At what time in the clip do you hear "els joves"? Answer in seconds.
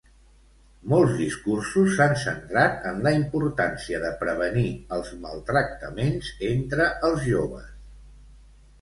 7.11-7.75